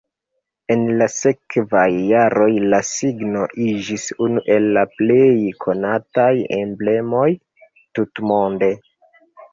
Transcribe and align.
En 0.75 0.85
la 1.01 1.07
sekvaj 1.15 1.83
jaroj 2.11 2.47
la 2.73 2.79
signo 2.93 3.43
iĝis 3.67 4.05
unu 4.29 4.43
el 4.55 4.65
la 4.79 4.85
plej 4.97 5.29
konataj 5.67 6.33
emblemoj 6.61 7.29
tutmonde. 8.01 8.73